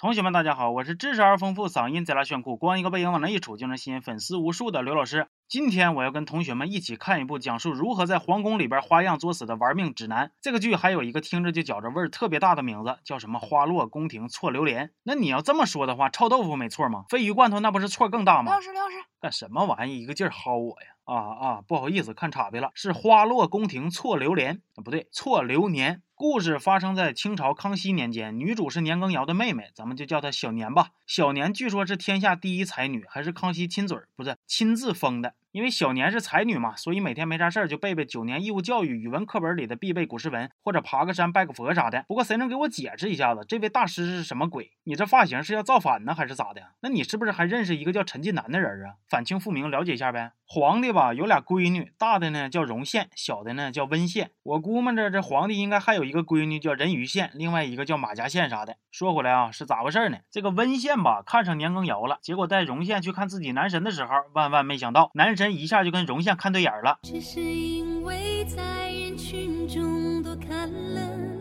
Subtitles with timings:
[0.00, 5.26] 同学们，大家好，我是知识而丰富、嗓音贼拉炫酷、光一个背影往那一杵就能吸引粉丝无数的刘老师。
[5.48, 10.30] 今天我要跟同学们一起看一部讲述如何在皇宫里边花样作死的玩命指南。
[10.40, 14.86] 这个剧还有一个听着就觉着味儿特别大的名字，叫什么《花落宫廷错榴莲》。
[15.02, 17.02] 那你要这么说的话，臭豆腐没错吗？
[17.08, 18.52] 鲱鱼罐头那不是错更大吗？
[18.52, 20.00] 刘老师，刘老师，干什么玩意？
[20.00, 20.88] 一个劲儿薅我呀！
[21.06, 26.02] 啊啊，不好意思，看岔劈了，是《花落宫廷错榴莲》啊，不对，错流年。
[26.18, 30.88] 故事发生在清朝康熙年间，女主是年羹尧的妹妹，咱们就叫她小年吧。
[31.06, 35.34] 小年据说是天下第一才女，还是康熙亲嘴儿，不是亲自封的。
[35.58, 42.04] 因为小年是才女嘛，所以每天没啥事儿就背背九年义务教育语文课本里的必备古诗文，或者爬个山拜个佛啥的。
[42.06, 44.70] 不过谁能给我解释一下子，这位大师是什么鬼？
[44.84, 46.62] 你这发型是要造反呢，还是咋的？
[46.82, 48.94] 那你是不是还认识一个叫陈近南的人啊？
[49.08, 50.30] 反清复明，了解一下呗。
[50.46, 54.30] 皇帝吧有俩闺女，大的呢叫容县，小的呢叫温县。
[54.44, 58.76] 我估摸着这皇帝应该还有一个闺女叫人鱼县，另外一个叫马甲县啥的。
[58.92, 60.18] 说回来啊，是咋回事呢？
[60.30, 66.98] 这个温县吧看上年羹尧了，结果带容县去看自己男神的时候，万万没想到男神一下就跟荣相看对眼了。
[67.02, 71.37] 只是因为在人群中多看了。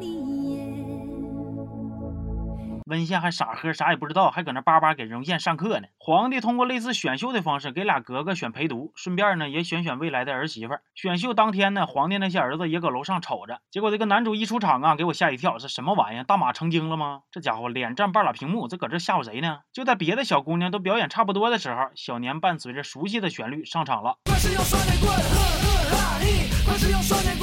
[2.87, 5.87] 温县还傻呵，啥也不知道，还搁那叭叭给容县上课呢。
[5.97, 10.75] 皇帝通过类似选秀的方式给俩格格选陪读，顺便呢也选选未来的儿媳妇。
[10.95, 16.23] 选秀当天呢，皇帝那些儿子也搁楼上瞅着，结果这个男主一出场啊，给我吓一跳，这什么玩意儿？
[16.23, 17.23] 大马成精了吗？
[17.29, 19.59] 这家伙脸占半拉屏幕，这搁这吓唬谁呢？
[19.73, 24.17] 就在别的小姑娘都表演差不多的时候，小年伴随着熟悉的旋律上场了。
[24.25, 26.47] 快使用双截棍，呵呵哈嘿！
[26.65, 27.36] 快使用双截，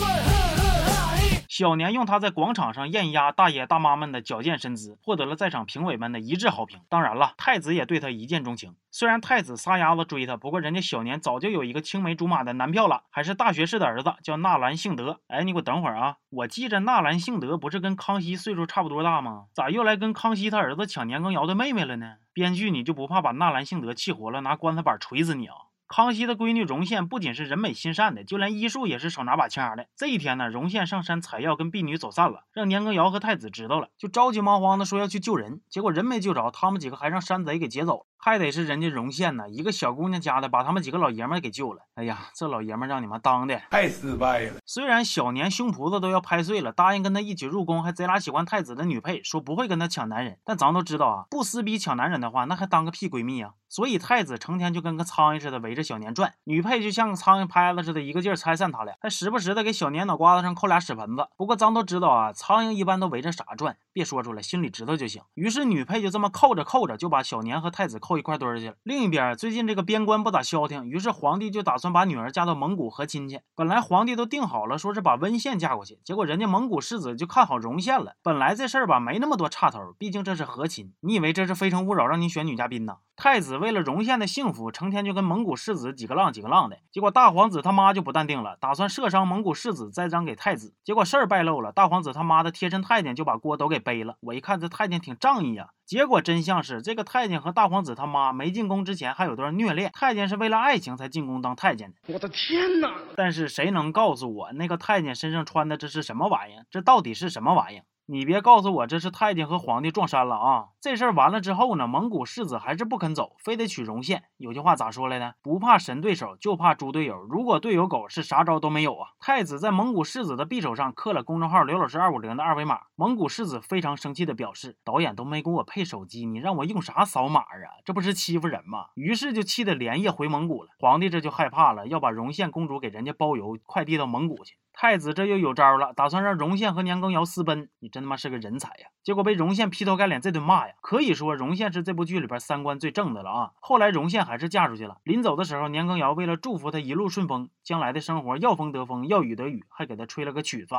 [1.57, 6.81] 小年用他在广场上艳压大爷大妈们的矫健身姿，获得了在场评委们的一致好评。
[6.89, 8.75] 当然了，太子也对他一见钟情。
[8.91, 15.21] 虽然太子撒丫子追他，不过人家小年早就有一个青梅竹马的男票了，还是大学士的儿子，叫纳兰性德。
[15.29, 16.17] 哎，你给我等会儿啊！
[16.31, 19.45] 我记着纳兰性德不是跟康熙岁数差不多大吗？
[19.55, 22.17] 咋又来跟康熙他儿子抢年羹尧的妹妹了呢？
[22.33, 25.55] 编剧你就不怕把纳兰性德气活了，拿棺材板锤死你啊？
[25.87, 29.87] 康熙的闺女容宪不仅是人美心善的，就连医术也是手拿把掐的。
[29.97, 38.07] 这一天呢，容宪上山采药，跟婢女走散了，让年羹尧和太子知道了，就着急忙慌的说要去救人，结果人没救着，他们几个还让山贼给劫走了。
[38.17, 41.83] 还得是人家容宪呢，一个小姑娘家的，把他们几个老爷们儿给救了。
[41.95, 44.55] 哎呀，这老爷们儿让你们当的太失败了。
[44.65, 53.53] 虽然小年胸脯子都要拍碎了，答应跟他一起入宫，还贼拉喜欢太子的女配，说不会跟他抢男人，但咱都知道啊，不撕逼抢男人的话，那还当个屁闺蜜啊！
[53.69, 61.29] 所以太子成天就跟个苍蝇似的围着小年转，女配就像个苍蝇拍子似的，一个劲儿拆散他俩，还时不时的给小年脑瓜子上扣俩屎盆子。
[61.37, 65.23] 不过咱都知道啊，苍蝇一般都围着啥转，别说出来，心里知道就行。
[65.35, 68.75] 于是女配就这么扣着扣着，就把小年和太子扣一块堆儿去了。
[68.83, 73.41] 另一边，最近这个边关不咋消停，于是皇帝就打算把女儿嫁到蒙古和亲去。
[73.55, 78.15] 本来皇帝都定好了，说是把温县嫁过去，结果人家蒙古世子就看好容县了。
[78.23, 80.93] 本来这事儿吧没那么多岔头，毕竟这是和亲。
[81.01, 82.97] 你以为这是《非诚勿扰》让你选女嘉宾呢？
[83.17, 86.77] 太子为了容县的幸福，成天就跟蒙古世世子几个浪几个浪的。
[86.93, 90.75] 结果大皇子他妈就不淡定了，打算射伤蒙古世子，栽赃给太子。
[90.85, 94.17] 结果事儿败露了，大皇子他妈的贴身太监就把锅都给背了。
[94.21, 95.71] 我一看这太监挺仗义呀。
[95.87, 99.91] 结果真相是，这个太监和大皇子他妈没进宫之前还有段虐恋。
[99.95, 102.13] 太监是为了爱情才进宫当太监的。
[102.13, 102.91] 我的天哪！
[103.17, 106.67] 但是谁能告诉我，那个太监身上穿的这是什么玩意儿？
[106.71, 107.85] 这到底是什么玩意儿？
[108.07, 110.69] 你别告诉我这是太监和皇帝撞衫了啊！
[110.79, 114.25] 这事儿完了之后呢，蒙古世子还是不肯走，非得娶容县。
[114.37, 115.37] 有句话咋说来的？
[115.41, 117.17] 不怕神对手，就怕猪队友。
[117.23, 119.09] 如果队友狗，是啥招都没有啊！
[119.19, 122.81] 太子在蒙古世子的匕首上刻了公众号“刘老师二五零”的二维码。
[122.95, 127.81] 蒙古世子非常生气的表示：“导演都没给我配手机，你让我用啥扫码啊？
[127.87, 130.69] 这不是欺负人吗？”于是就气得连夜回蒙古了。
[130.79, 134.59] 皇帝这就害怕了，要把容县公主给人家包邮快递到蒙古去。
[134.77, 137.69] 太子这又有招了，打算让容宪和年羹尧私奔。
[137.79, 138.89] 你真他妈是个人才呀！
[139.05, 140.75] 结果被容宪劈头盖脸这顿骂呀。
[140.81, 143.53] 可以说容宪是这部剧里边三观最正的了啊。
[143.61, 144.99] 后来容宪还是嫁出去了。
[145.05, 150.75] 临走的时候，年羹尧为了祝福他一路顺风，将来的生活要风得风，要雨得雨，还给他吹了个曲子。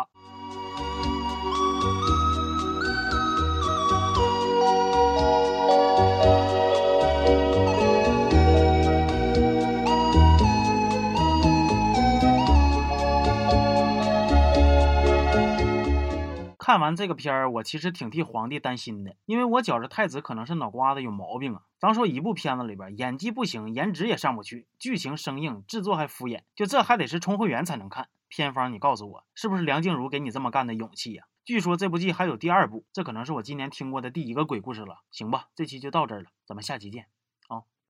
[16.76, 21.62] 看完这个片儿，我其实挺替皇帝担心的，因为我觉着太子可能是脑瓜子有毛病啊。
[21.80, 28.10] 咱说一部片子里边，演技不行，颜值也上不去，剧情生硬，制作还敷衍，就这还得是充会员才能看。
[28.28, 31.24] 偏方，你告诉我，是不是梁静茹给你这么干的勇气呀？
[31.46, 34.98] 据说这部剧还有第二部，这可能是我今年听过的第一个鬼故事了。
[35.12, 37.06] 行吧，这期就到这儿了，咱们下期见。